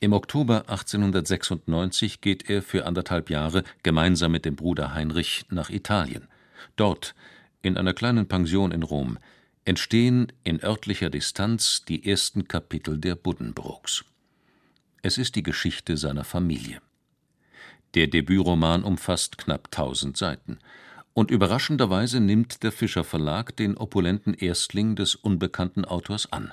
Im 0.00 0.14
Oktober 0.14 0.70
1896 0.70 2.22
geht 2.22 2.48
er 2.48 2.62
für 2.62 2.86
anderthalb 2.86 3.28
Jahre 3.28 3.62
gemeinsam 3.82 4.32
mit 4.32 4.46
dem 4.46 4.56
Bruder 4.56 4.94
Heinrich 4.94 5.44
nach 5.50 5.68
Italien. 5.68 6.28
Dort, 6.76 7.14
in 7.60 7.76
einer 7.76 7.92
kleinen 7.92 8.26
Pension 8.26 8.72
in 8.72 8.82
Rom, 8.82 9.18
entstehen 9.66 10.32
in 10.44 10.62
örtlicher 10.62 11.10
Distanz 11.10 11.84
die 11.84 12.08
ersten 12.08 12.48
Kapitel 12.48 12.98
der 12.98 13.16
Buddenbrooks. 13.16 14.04
Es 15.02 15.18
ist 15.18 15.34
die 15.36 15.42
Geschichte 15.42 15.96
seiner 15.96 16.24
Familie. 16.24 16.80
Der 17.94 18.06
Debütroman 18.06 18.84
umfasst 18.84 19.38
knapp 19.38 19.66
1000 19.66 20.16
Seiten. 20.16 20.58
Und 21.14 21.30
überraschenderweise 21.30 22.20
nimmt 22.20 22.62
der 22.62 22.72
Fischer 22.72 23.04
Verlag 23.04 23.56
den 23.56 23.76
opulenten 23.76 24.34
Erstling 24.34 24.96
des 24.96 25.14
unbekannten 25.14 25.84
Autors 25.84 26.30
an. 26.30 26.52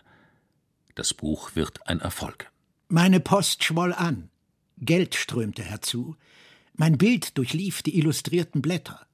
Das 0.96 1.14
Buch 1.14 1.56
wird 1.56 1.88
ein 1.88 2.00
Erfolg. 2.00 2.52
Meine 2.88 3.20
Post 3.20 3.64
schwoll 3.64 3.94
an. 3.94 4.30
Geld 4.78 5.16
strömte 5.16 5.64
herzu. 5.64 6.16
Mein 6.76 6.98
Bild 6.98 7.38
durchlief 7.38 7.84
die 7.84 7.98
illustrierten 7.98 8.62
Blätter. 8.62 9.06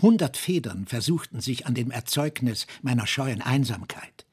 Hundert 0.00 0.36
Federn 0.36 0.86
versuchten 0.86 1.40
sich 1.40 1.66
an 1.66 1.74
dem 1.74 1.90
Erzeugnis 1.90 2.66
meiner 2.82 3.06
scheuen 3.06 3.42
Einsamkeit. 3.42 4.26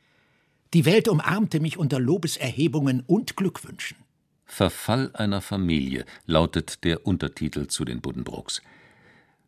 Die 0.73 0.85
Welt 0.85 1.07
umarmte 1.07 1.59
mich 1.59 1.77
unter 1.77 1.99
Lobeserhebungen 1.99 3.03
und 3.05 3.35
Glückwünschen. 3.35 3.97
Verfall 4.45 5.11
einer 5.13 5.41
Familie 5.41 6.05
lautet 6.25 6.83
der 6.83 7.05
Untertitel 7.05 7.67
zu 7.67 7.85
den 7.85 8.01
Buddenbrooks. 8.01 8.61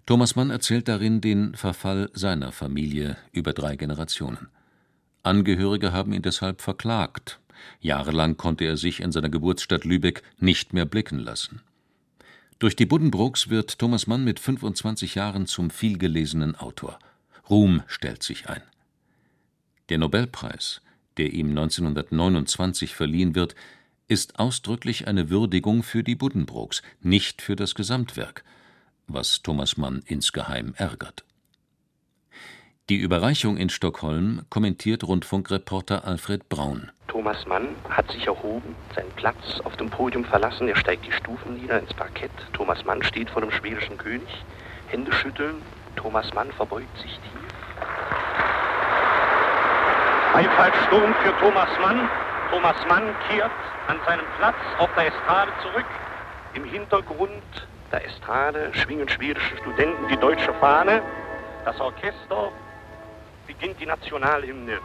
Thomas 0.05 0.35
Mann 0.35 0.49
erzählt 0.49 0.87
darin 0.87 1.21
den 1.21 1.55
Verfall 1.55 2.09
seiner 2.13 2.51
Familie 2.51 3.17
über 3.31 3.53
drei 3.53 3.75
Generationen. 3.75 4.49
Angehörige 5.23 5.91
haben 5.91 6.13
ihn 6.13 6.21
deshalb 6.21 6.61
verklagt. 6.61 7.39
Jahrelang 7.79 8.37
konnte 8.37 8.65
er 8.65 8.77
sich 8.77 8.99
in 8.99 9.11
seiner 9.11 9.29
Geburtsstadt 9.29 9.85
Lübeck 9.85 10.23
nicht 10.39 10.73
mehr 10.73 10.85
blicken 10.85 11.19
lassen. 11.19 11.61
Durch 12.61 12.75
die 12.75 12.85
Buddenbrooks 12.85 13.49
wird 13.49 13.79
Thomas 13.79 14.05
Mann 14.05 14.23
mit 14.23 14.39
25 14.39 15.15
Jahren 15.15 15.47
zum 15.47 15.71
vielgelesenen 15.71 16.55
Autor. 16.55 16.99
Ruhm 17.49 17.81
stellt 17.87 18.21
sich 18.21 18.49
ein. 18.49 18.61
Der 19.89 19.97
Nobelpreis, 19.97 20.83
der 21.17 21.33
ihm 21.33 21.49
1929 21.49 22.93
verliehen 22.93 23.33
wird, 23.33 23.55
ist 24.07 24.37
ausdrücklich 24.37 25.07
eine 25.07 25.31
Würdigung 25.31 25.81
für 25.81 26.03
die 26.03 26.13
Buddenbrooks, 26.13 26.83
nicht 27.01 27.41
für 27.41 27.55
das 27.55 27.73
Gesamtwerk, 27.73 28.43
was 29.07 29.41
Thomas 29.41 29.77
Mann 29.77 30.03
insgeheim 30.05 30.75
ärgert. 30.77 31.23
Die 32.91 32.97
Überreichung 32.97 33.57
in 33.57 33.69
Stockholm 33.69 34.43
kommentiert 34.51 35.03
Rundfunkreporter 35.03 36.05
Alfred 36.05 36.47
Braun. 36.47 36.91
Thomas 37.11 37.45
Mann 37.45 37.75
hat 37.89 38.09
sich 38.09 38.25
erhoben, 38.25 38.73
seinen 38.95 39.11
Platz 39.17 39.59
auf 39.65 39.75
dem 39.75 39.89
Podium 39.89 40.23
verlassen. 40.23 40.69
Er 40.69 40.77
steigt 40.77 41.05
die 41.05 41.11
Stufen 41.11 41.55
nieder 41.55 41.77
ins 41.77 41.93
Parkett. 41.93 42.31
Thomas 42.53 42.85
Mann 42.85 43.03
steht 43.03 43.29
vor 43.29 43.41
dem 43.41 43.51
schwedischen 43.51 43.97
König. 43.97 44.45
Hände 44.87 45.11
schütteln. 45.11 45.61
Thomas 45.97 46.33
Mann 46.33 46.49
verbeugt 46.53 46.97
sich 46.99 47.11
tief. 47.11 47.53
Beifallssturm 50.31 51.13
für 51.15 51.37
Thomas 51.41 51.69
Mann. 51.81 52.09
Thomas 52.49 52.77
Mann 52.87 53.13
kehrt 53.27 53.51
an 53.87 53.99
seinen 54.05 54.25
Platz 54.37 54.55
auf 54.77 54.89
der 54.95 55.07
Estrade 55.07 55.51
zurück. 55.63 55.85
Im 56.53 56.63
Hintergrund 56.63 57.67
der 57.91 58.05
Estrade 58.05 58.73
schwingen 58.73 59.09
schwedische 59.09 59.57
Studenten 59.57 60.07
die 60.07 60.17
deutsche 60.17 60.53
Fahne. 60.61 61.01
Das 61.65 61.77
Orchester 61.81 62.53
beginnt 63.47 63.81
die 63.81 63.85
Nationalhymne. 63.85 64.79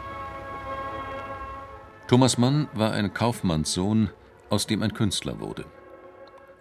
Thomas 2.07 2.37
Mann 2.37 2.69
war 2.73 2.93
ein 2.93 3.13
Kaufmannssohn, 3.13 4.09
aus 4.49 4.65
dem 4.65 4.81
ein 4.81 4.93
Künstler 4.93 5.41
wurde. 5.41 5.65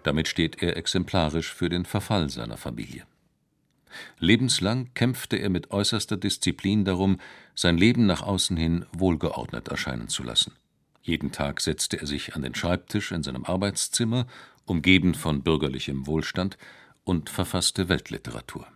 Damit 0.02 0.26
steht 0.26 0.60
er 0.60 0.76
exemplarisch 0.76 1.54
für 1.54 1.68
den 1.68 1.84
Verfall 1.84 2.30
seiner 2.30 2.56
Familie. 2.56 3.04
Lebenslang 4.18 4.92
kämpfte 4.94 5.36
er 5.36 5.48
mit 5.48 5.70
äußerster 5.70 6.16
Disziplin 6.16 6.84
darum, 6.84 7.20
sein 7.54 7.78
Leben 7.78 8.06
nach 8.06 8.22
außen 8.22 8.56
hin 8.56 8.86
wohlgeordnet 8.92 9.68
erscheinen 9.68 10.08
zu 10.08 10.24
lassen. 10.24 10.52
Jeden 11.00 11.30
Tag 11.30 11.60
setzte 11.60 12.00
er 12.00 12.08
sich 12.08 12.34
an 12.34 12.42
den 12.42 12.56
Schreibtisch 12.56 13.12
in 13.12 13.22
seinem 13.22 13.44
Arbeitszimmer, 13.44 14.26
umgeben 14.64 15.14
von 15.14 15.42
bürgerlichem 15.42 16.08
Wohlstand, 16.08 16.58
und 17.04 17.30
verfasste 17.30 17.88
Weltliteratur. 17.88 18.66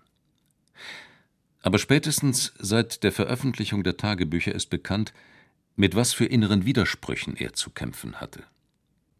Aber 1.63 1.79
spätestens 1.79 2.53
seit 2.61 3.03
der 3.03 3.11
Veröffentlichung 3.11 3.83
der 3.83 3.97
Tagebücher 3.97 4.55
ist 4.55 4.71
bekannt, 4.71 5.13
mit 5.77 5.95
was 5.95 6.13
für 6.13 6.27
inneren 6.27 6.65
Widersprüchen 6.65 7.37
er 7.37 7.53
zu 7.53 7.71
kämpfen 7.71 8.21
hatte, 8.21 8.45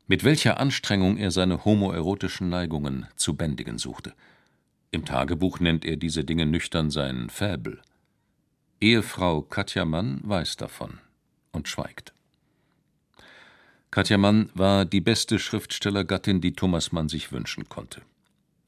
mit 0.07 0.25
welcher 0.25 0.61
Anstrengung 0.61 1.17
er 1.17 1.31
seine 1.31 1.65
homoerotischen 1.65 2.49
Neigungen 2.49 3.07
zu 3.17 3.35
bändigen 3.35 3.79
suchte. 3.79 4.13
Im 4.91 5.05
Tagebuch 5.05 5.61
nennt 5.61 5.85
er 5.85 5.97
diese 5.97 6.25
Dinge 6.25 6.47
nüchtern 6.47 6.91
sein 6.91 7.31
Fäbel. 7.31 7.81
Ehefrau 8.81 9.43
Katja 9.43 9.85
Mann 9.85 10.21
weiß 10.25 10.57
davon 10.57 10.99
und 11.53 11.69
schweigt. 11.69 12.13
Katja 13.91 14.19
Mann 14.19 14.51
war 14.55 14.85
die 14.85 15.01
beste 15.01 15.39
Schriftstellergattin, 15.39 16.41
die 16.41 16.53
Thomas 16.53 16.93
Mann 16.93 17.09
sich 17.09 17.33
wünschen 17.33 17.69
konnte. 17.69 18.03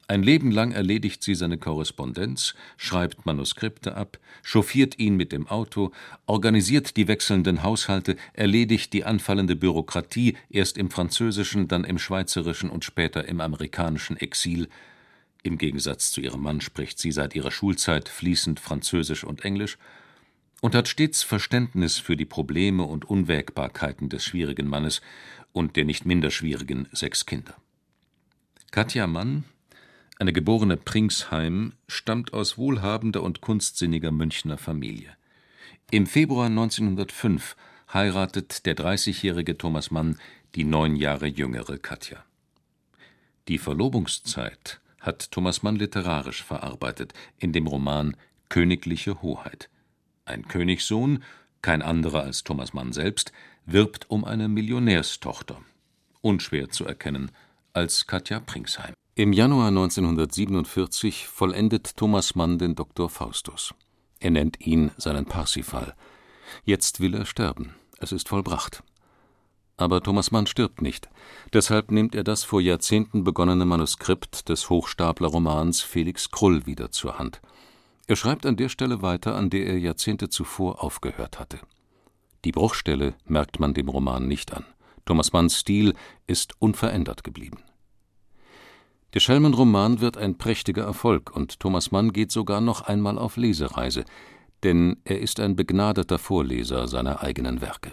Ein 0.07 0.21
Leben 0.21 0.51
lang 0.51 0.71
erledigt 0.71 1.23
sie 1.23 1.33
seine 1.33 1.57
Korrespondenz, 1.57 2.55
schreibt 2.75 3.25
Manuskripte 3.25 3.95
ab, 3.95 4.19
chauffiert 4.41 4.99
ihn 4.99 5.15
mit 5.15 5.31
dem 5.31 5.47
Auto, 5.47 5.91
organisiert 6.25 6.97
die 6.97 7.07
wechselnden 7.07 7.63
Haushalte, 7.63 8.17
erledigt 8.33 8.91
die 8.91 9.05
anfallende 9.05 9.55
Bürokratie, 9.55 10.35
erst 10.49 10.77
im 10.77 10.89
französischen, 10.91 11.69
dann 11.69 11.85
im 11.85 11.99
schweizerischen 11.99 12.69
und 12.69 12.83
später 12.83 13.27
im 13.29 13.39
amerikanischen 13.39 14.17
Exil. 14.17 14.67
Im 15.41 15.57
Gegensatz 15.57 16.11
zu 16.11 16.19
ihrem 16.19 16.41
Mann 16.41 16.59
spricht 16.59 16.99
sie 16.99 17.11
seit 17.13 17.33
ihrer 17.33 17.51
Schulzeit 17.51 18.09
fließend 18.09 18.59
Französisch 18.59 19.23
und 19.23 19.45
Englisch 19.45 19.77
und 20.61 20.75
hat 20.75 20.89
stets 20.89 21.23
Verständnis 21.23 21.97
für 21.97 22.17
die 22.17 22.25
Probleme 22.25 22.83
und 22.83 23.05
Unwägbarkeiten 23.05 24.09
des 24.09 24.25
schwierigen 24.25 24.67
Mannes 24.67 25.01
und 25.53 25.77
der 25.77 25.85
nicht 25.85 26.05
minder 26.05 26.29
schwierigen 26.29 26.87
sechs 26.91 27.25
Kinder. 27.25 27.55
Katja 28.71 29.07
Mann 29.07 29.45
eine 30.23 30.31
geborene 30.31 30.77
Pringsheim, 30.77 31.73
stammt 31.89 32.31
aus 32.31 32.57
wohlhabender 32.57 33.21
und 33.23 33.41
kunstsinniger 33.41 34.13
Münchner 34.13 34.57
Familie. 34.57 35.17
Im 35.91 36.07
Februar 36.07 36.45
1905 36.45 37.57
heiratet 37.93 38.65
der 38.65 38.77
30-jährige 38.77 39.57
Thomas 39.57 39.91
Mann 39.91 40.17
die 40.55 40.63
neun 40.63 40.95
Jahre 40.95 41.27
jüngere 41.27 41.77
Katja. 41.77 42.23
Die 43.49 43.57
Verlobungszeit 43.57 44.79
hat 45.01 45.29
Thomas 45.29 45.61
Mann 45.61 45.75
literarisch 45.75 46.41
verarbeitet 46.41 47.13
in 47.37 47.51
dem 47.51 47.67
Roman 47.67 48.15
Königliche 48.47 49.21
Hoheit. 49.21 49.69
Ein 50.23 50.47
Königssohn, 50.47 51.21
kein 51.61 51.81
anderer 51.81 52.23
als 52.23 52.45
Thomas 52.45 52.71
Mann 52.71 52.93
selbst, 52.93 53.33
wirbt 53.65 54.09
um 54.09 54.23
eine 54.23 54.47
Millionärstochter. 54.47 55.61
Unschwer 56.21 56.69
zu 56.69 56.85
erkennen 56.85 57.29
als 57.73 58.07
Katja 58.07 58.39
Pringsheim. 58.39 58.93
Im 59.15 59.31
Januar 59.31 59.67
1947 59.67 61.27
vollendet 61.27 61.97
Thomas 61.97 62.33
Mann 62.33 62.57
den 62.57 62.73
Doktor 62.73 63.11
Faustus. 63.11 63.75
Er 64.19 64.31
nennt 64.31 64.59
ihn 64.65 64.89
seinen 64.97 65.25
Parsifal. 65.25 65.93
Jetzt 66.63 66.99
will 66.99 67.13
er 67.13 67.25
sterben. 67.27 67.75
Es 67.99 68.11
ist 68.11 68.27
vollbracht. 68.27 68.81
Aber 69.77 70.01
Thomas 70.01 70.31
Mann 70.31 70.47
stirbt 70.47 70.81
nicht. 70.81 71.09
Deshalb 71.53 71.91
nimmt 71.91 72.15
er 72.15 72.23
das 72.23 72.43
vor 72.43 72.59
Jahrzehnten 72.59 73.23
begonnene 73.23 73.65
Manuskript 73.65 74.49
des 74.49 74.71
Hochstaplerromans 74.71 75.81
Felix 75.81 76.31
Krull 76.31 76.65
wieder 76.65 76.89
zur 76.89 77.19
Hand. 77.19 77.39
Er 78.07 78.15
schreibt 78.15 78.47
an 78.47 78.55
der 78.55 78.69
Stelle 78.69 79.03
weiter, 79.03 79.35
an 79.35 79.51
der 79.51 79.67
er 79.67 79.77
Jahrzehnte 79.77 80.29
zuvor 80.29 80.83
aufgehört 80.83 81.39
hatte. 81.39 81.59
Die 82.45 82.51
Bruchstelle 82.51 83.13
merkt 83.25 83.59
man 83.59 83.75
dem 83.75 83.89
Roman 83.89 84.27
nicht 84.27 84.55
an. 84.55 84.65
Thomas 85.05 85.33
Manns 85.33 85.59
Stil 85.59 85.93
ist 86.25 86.59
unverändert 86.59 87.23
geblieben. 87.23 87.59
Der 89.13 89.19
Schelmenroman 89.19 90.01
wird 90.01 90.17
ein 90.17 90.39
prächtiger 90.39 90.83
Erfolg 90.85 91.35
und 91.35 91.59
Thomas 91.59 91.91
Mann 91.91 92.13
geht 92.13 92.31
sogar 92.31 92.61
noch 92.61 92.81
einmal 92.81 93.19
auf 93.19 93.37
Lesereise, 93.37 94.05
denn 94.63 94.97
er 95.03 95.19
ist 95.19 95.39
ein 95.39 95.55
begnadeter 95.55 96.17
Vorleser 96.17 96.87
seiner 96.87 97.21
eigenen 97.21 97.61
Werke. 97.61 97.91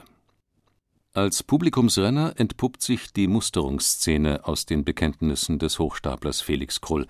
Als 1.13 1.43
Publikumsrenner 1.43 2.35
entpuppt 2.37 2.81
sich 2.81 3.13
die 3.13 3.27
Musterungsszene 3.27 4.47
aus 4.47 4.65
den 4.65 4.85
Bekenntnissen 4.85 5.59
des 5.59 5.79
Hochstaplers 5.79 6.41
Felix 6.41 6.81
Krull, 6.81 7.07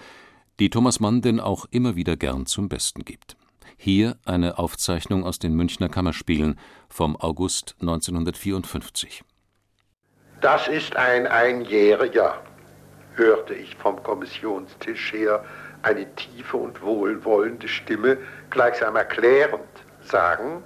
die 0.58 0.70
Thomas 0.70 0.98
Mann 0.98 1.22
denn 1.22 1.38
auch 1.38 1.66
immer 1.70 1.94
wieder 1.94 2.16
gern 2.16 2.46
zum 2.46 2.68
Besten 2.68 3.04
gibt. 3.04 3.36
Hier 3.76 4.18
eine 4.24 4.58
Aufzeichnung 4.58 5.24
aus 5.24 5.38
den 5.38 5.54
Münchner 5.54 5.88
Kammerspielen 5.88 6.58
vom 6.88 7.16
August 7.16 7.76
1954. 7.80 9.22
Das 10.40 10.66
ist 10.68 10.96
ein 10.96 11.26
Einjähriger, 11.26 12.42
hörte 13.20 13.52
ich 13.52 13.76
vom 13.76 14.02
Kommissionstisch 14.02 15.12
her 15.12 15.44
eine 15.82 16.12
tiefe 16.14 16.56
und 16.56 16.80
wohlwollende 16.80 17.68
Stimme 17.68 18.16
gleichsam 18.48 18.96
erklärend 18.96 19.60
sagen 20.02 20.64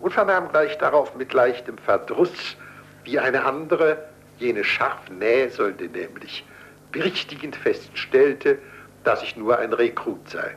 und 0.00 0.12
vernahm 0.12 0.48
gleich 0.48 0.78
darauf 0.78 1.14
mit 1.14 1.32
leichtem 1.34 1.76
Verdruss, 1.76 2.56
wie 3.04 3.18
eine 3.18 3.44
andere, 3.44 4.08
jene 4.38 4.64
scharf 4.64 5.10
Näselnde 5.10 5.88
nämlich, 5.88 6.44
berichtigend 6.90 7.54
feststellte, 7.54 8.58
dass 9.04 9.22
ich 9.22 9.36
nur 9.36 9.58
ein 9.58 9.72
Rekrut 9.74 10.26
sei. 10.30 10.56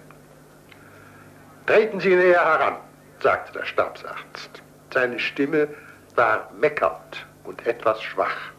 Treten 1.66 2.00
Sie 2.00 2.16
näher 2.16 2.44
heran, 2.46 2.78
sagte 3.20 3.52
der 3.52 3.66
Stabsarzt. 3.66 4.62
Seine 4.94 5.20
Stimme 5.20 5.68
war 6.16 6.50
meckernd 6.58 7.26
und 7.44 7.66
etwas 7.68 8.02
schwach. 8.02 8.52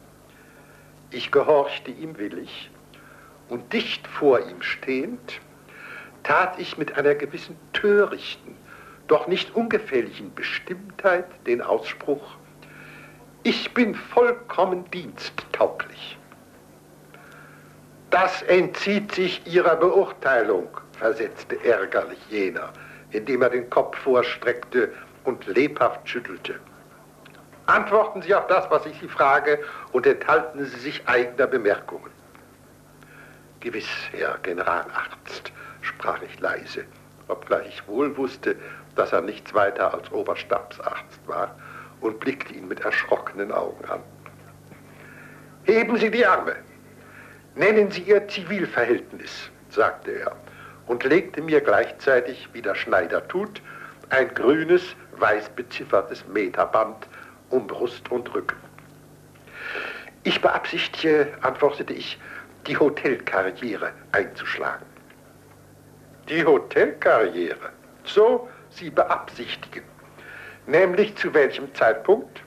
Ich 1.13 1.31
gehorchte 1.31 1.91
ihm 1.91 2.19
willig 2.19 2.71
und 3.49 3.73
dicht 3.73 4.07
vor 4.07 4.41
ihm 4.41 4.63
stehend 4.63 5.41
tat 6.23 6.59
ich 6.59 6.79
mit 6.79 6.97
einer 6.97 7.15
gewissen 7.15 7.57
törichten, 7.73 8.57
doch 9.09 9.27
nicht 9.27 9.55
ungefährlichen 9.55 10.35
Bestimmtheit 10.35 11.27
den 11.47 11.61
Ausspruch, 11.61 12.37
ich 13.43 13.75
bin 13.75 13.95
vollkommen 13.95 14.89
diensttauglich. 14.93 16.17
Das 18.11 18.43
entzieht 18.43 19.13
sich 19.13 19.43
Ihrer 19.47 19.75
Beurteilung, 19.77 20.69
versetzte 20.93 21.63
ärgerlich 21.65 22.21
jener, 22.31 22.73
indem 23.11 23.43
er 23.43 23.51
den 23.51 23.69
Kopf 23.69 23.99
vorstreckte 23.99 24.93
und 25.25 25.47
lebhaft 25.47 26.09
schüttelte. 26.09 26.61
Antworten 27.73 28.21
Sie 28.21 28.35
auf 28.35 28.47
das, 28.49 28.71
was 28.71 28.85
ich 28.85 29.01
Sie 29.01 29.09
frage, 29.09 29.59
und 29.93 30.07
enthalten 30.07 30.63
Sie 30.67 30.79
sich 30.79 31.09
eigener 31.09 31.47
Bemerkungen. 31.47 32.11
Gewiss, 33.61 33.89
Herr 34.11 34.37
Generalarzt, 34.43 35.51
sprach 35.81 36.21
ich 36.21 36.39
leise, 36.39 36.85
obgleich 37.29 37.69
ich 37.69 37.89
wohl 37.89 38.15
wusste, 38.19 38.57
dass 38.95 39.15
er 39.15 39.23
nichts 39.23 39.55
weiter 39.55 39.95
als 39.95 40.13
Oberstabsarzt 40.13 41.27
war, 41.27 41.57
und 42.03 42.21
blickte 42.21 42.53
ihn 42.53 42.69
mit 42.69 42.81
erschrockenen 42.81 43.51
Augen 43.51 43.87
an. 43.87 44.01
Heben 45.65 45.97
Sie 45.97 46.11
die 46.11 46.27
Arme. 46.27 46.57
Nennen 47.55 47.91
Sie 47.91 48.03
Ihr 48.03 48.29
Zivilverhältnis, 48.29 49.51
sagte 49.71 50.11
er 50.11 50.37
und 50.89 51.05
legte 51.05 51.41
mir 51.41 51.63
gleichzeitig, 51.63 52.51
wie 52.53 52.61
der 52.61 52.75
Schneider 52.75 53.27
tut, 53.29 53.63
ein 54.11 54.29
grünes, 54.35 54.95
weiß 55.17 55.49
beziffertes 55.51 56.27
Meterband 56.27 57.09
um 57.53 57.67
Brust 57.67 58.11
und 58.11 58.33
Rücken. 58.35 58.57
Ich 60.25 60.41
beabsichtige, 60.41 61.29
antwortete 61.43 61.93
ich, 61.93 62.19
die 62.67 62.77
Hotelkarriere 62.77 63.93
einzuschlagen. 64.13 64.87
Die 66.29 66.45
Hotelkarriere? 66.45 67.71
So 68.05 68.49
Sie 68.71 68.91
beabsichtigen. 68.91 69.85
Nämlich 70.67 71.17
zu 71.17 71.35
welchem 71.35 71.75
Zeitpunkt? 71.75 72.43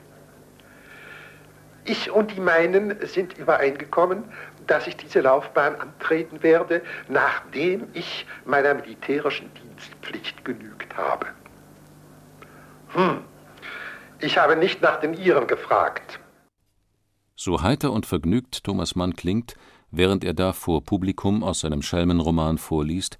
Ich 1.84 2.10
und 2.10 2.34
die 2.34 2.40
meinen 2.40 2.96
sind 3.06 3.38
übereingekommen, 3.38 4.24
dass 4.66 4.88
ich 4.88 4.96
diese 4.96 5.20
Laufbahn 5.20 5.76
antreten 5.76 6.42
werde, 6.42 6.82
nachdem 7.08 7.86
ich 7.92 8.26
meiner 8.44 8.74
militärischen 8.74 9.52
Dienstpflicht 9.54 10.44
genügt 10.44 10.96
habe. 10.96 11.26
Hm, 12.88 13.22
ich 14.26 14.36
habe 14.36 14.56
nicht 14.56 14.82
nach 14.82 15.00
den 15.00 15.14
Ihren 15.14 15.46
gefragt. 15.46 16.20
So 17.36 17.62
heiter 17.62 17.92
und 17.92 18.06
vergnügt 18.06 18.64
Thomas 18.64 18.96
Mann 18.96 19.14
klingt, 19.14 19.54
während 19.90 20.24
er 20.24 20.34
da 20.34 20.52
vor 20.52 20.84
Publikum 20.84 21.44
aus 21.44 21.60
seinem 21.60 21.80
Schelmenroman 21.80 22.58
vorliest, 22.58 23.18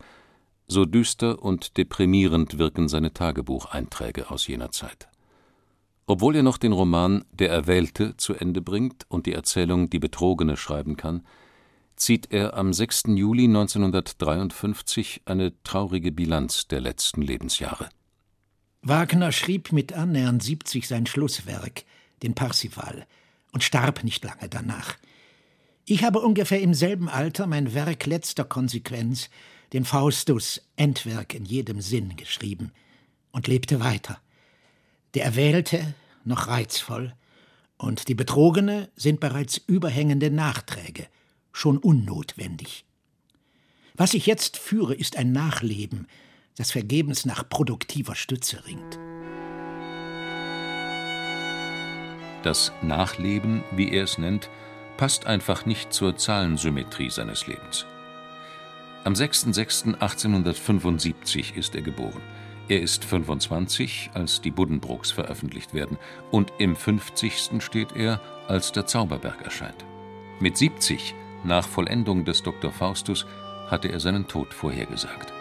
so 0.67 0.85
düster 0.85 1.43
und 1.43 1.77
deprimierend 1.77 2.59
wirken 2.59 2.89
seine 2.89 3.13
Tagebucheinträge 3.13 4.31
aus 4.31 4.49
jener 4.49 4.73
Zeit. 4.73 5.09
Obwohl 6.07 6.37
er 6.37 6.43
noch 6.43 6.59
den 6.59 6.73
Roman 6.73 7.25
Der 7.31 7.51
Erwählte 7.51 8.17
zu 8.17 8.35
Ende 8.35 8.61
bringt 8.61 9.05
und 9.09 9.27
die 9.27 9.33
Erzählung 9.33 9.91
Die 9.91 9.99
Betrogene 9.99 10.57
schreiben 10.57 10.97
kann, 10.97 11.25
zieht 11.95 12.33
er 12.33 12.55
am 12.55 12.73
6. 12.73 13.05
Juli 13.15 13.45
1953 13.45 15.23
eine 15.25 15.53
traurige 15.63 16.11
Bilanz 16.11 16.69
der 16.69 16.81
letzten 16.81 17.23
Lebensjahre. 17.23 17.89
Wagner 18.89 19.33
schrieb 19.33 19.73
mit 19.73 19.95
annähernd 19.95 20.45
70 20.45 20.87
sein 20.87 21.07
Schlusswerk, 21.07 21.85
den 22.23 22.37
Parsifal, 22.37 23.05
und 23.51 23.65
starb 23.65 24.05
nicht 24.05 24.25
lange 24.25 24.49
danach. 24.49 24.97
Ich 25.87 26.05
habe 26.05 26.21
ungefähr 26.21 26.61
im 26.61 26.73
selben 26.73 27.09
Alter 27.09 27.49
mein 27.49 27.75
Werk 27.75 28.07
letzter 28.07 28.45
Konsequenz, 28.45 29.29
den 29.73 29.85
Faustus, 29.85 30.63
Endwerk 30.77 31.35
in 31.35 31.45
jedem 31.45 31.81
Sinn, 31.81 32.17
geschrieben 32.17 32.71
und 33.33 33.49
lebte 33.49 33.81
weiter. 33.81 34.21
Der 35.15 35.25
Erwählte 35.25 35.95
noch 36.25 36.47
reizvoll, 36.47 37.13
und 37.79 38.07
die 38.07 38.15
Betrogene 38.15 38.89
sind 38.95 39.19
bereits 39.19 39.59
überhängende 39.59 40.31
Nachträge, 40.31 41.09
schon 41.51 41.77
unnotwendig. 41.77 42.85
Was 43.95 44.15
ich 44.15 44.27
jetzt 44.27 44.57
führe, 44.57 44.95
ist 44.95 45.17
ein 45.17 45.33
Nachleben, 45.33 46.07
das 46.57 46.73
vergebens 46.73 47.27
nach 47.27 47.47
produktiver 47.49 48.15
Stütze 48.15 48.65
ringt. 48.67 48.99
Das 52.43 52.73
Nachleben, 52.83 53.63
wie 53.73 53.93
er 53.93 54.05
es 54.05 54.19
nennt, 54.19 54.51
passt 54.97 55.27
einfach 55.27 55.67
nicht 55.67 55.93
zur 55.93 56.17
Zahlensymmetrie 56.17 57.11
seines 57.11 57.47
Lebens. 57.47 57.85
Am 59.05 59.13
6.6.1875 59.13 61.55
ist 61.55 61.75
er 61.75 61.83
geboren. 61.83 62.23
Er 62.69 62.81
ist 62.81 63.05
25, 63.05 64.13
als 64.15 64.41
die 64.41 64.51
Buddenbrooks 64.51 65.11
veröffentlicht 65.13 65.75
werden, 65.75 65.99
und 66.33 66.53
im 66.59 66.75
50. 66.75 67.63
steht 67.63 67.95
er, 67.95 68.21
als 68.49 68.73
der 68.73 68.87
Zauberberg 68.87 69.43
erscheint. 69.43 69.85
Mit 70.41 70.57
70, 70.57 71.15
nach 71.45 71.69
Vollendung 71.69 72.25
des 72.25 72.43
Dr. 72.43 72.73
Faustus, 72.73 73.27
hatte 73.69 73.89
er 73.89 74.01
seinen 74.01 74.27
Tod 74.27 74.53
vorhergesagt. 74.53 75.36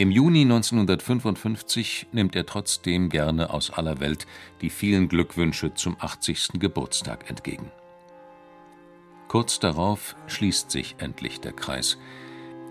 Im 0.00 0.12
Juni 0.12 0.42
1955 0.42 2.06
nimmt 2.12 2.36
er 2.36 2.46
trotzdem 2.46 3.08
gerne 3.08 3.52
aus 3.52 3.72
aller 3.72 3.98
Welt 3.98 4.28
die 4.60 4.70
vielen 4.70 5.08
Glückwünsche 5.08 5.74
zum 5.74 5.96
80. 5.98 6.50
Geburtstag 6.60 7.28
entgegen. 7.28 7.72
Kurz 9.26 9.58
darauf 9.58 10.14
schließt 10.28 10.70
sich 10.70 10.94
endlich 10.98 11.40
der 11.40 11.50
Kreis. 11.50 11.98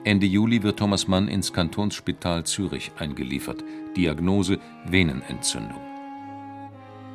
Ende 0.05 0.25
Juli 0.25 0.63
wird 0.63 0.79
Thomas 0.79 1.09
Mann 1.09 1.27
ins 1.27 1.51
Kantonsspital 1.51 2.45
Zürich 2.45 2.93
eingeliefert. 2.97 3.61
Diagnose 3.97 4.57
Venenentzündung. 4.85 5.81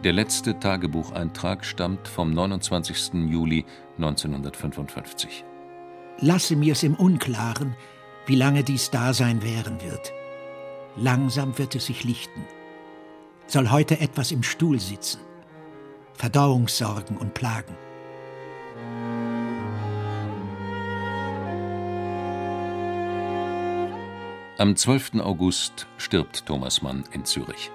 Der 0.05 0.13
letzte 0.13 0.59
Tagebucheintrag 0.61 1.65
stammt 1.65 2.07
vom 2.07 2.35
29. 2.35 3.15
Juli 3.31 3.65
1955. 3.97 5.43
Lasse 6.19 6.55
mir's 6.55 6.83
im 6.83 6.97
Unklaren, 6.97 7.75
wie 8.27 8.37
lange 8.37 8.63
dies 8.63 8.91
Dasein 8.91 9.43
währen 9.43 9.83
wird. 9.83 10.13
Langsam 10.97 11.59
wird 11.59 11.75
es 11.75 11.87
sich 11.87 12.05
lichten. 12.05 12.45
Soll 13.47 13.71
heute 13.71 14.01
etwas 14.01 14.31
im 14.31 14.43
Stuhl 14.43 14.79
sitzen. 14.79 15.21
Verdauungssorgen 16.15 17.17
und 17.17 17.35
Plagen. 17.35 17.75
Am 24.59 24.77
12. 24.77 25.15
August 25.21 25.89
stirbt 25.97 26.47
Thomas 26.47 26.83
Mann 26.83 27.05
in 27.13 27.25
Zürich. 27.25 27.71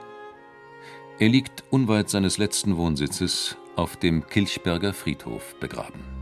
Er 1.20 1.28
liegt 1.28 1.64
unweit 1.72 2.10
seines 2.10 2.38
letzten 2.38 2.78
Wohnsitzes 2.78 3.58
auf 3.76 3.98
dem 3.98 4.26
Kilchberger 4.28 4.94
Friedhof 4.94 5.56
begraben 5.60 6.17